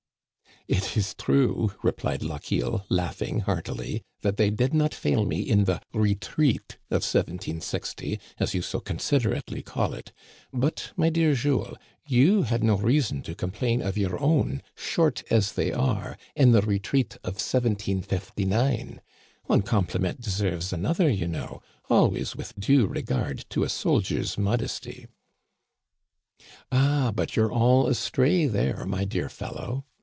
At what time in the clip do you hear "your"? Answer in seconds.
13.97-14.21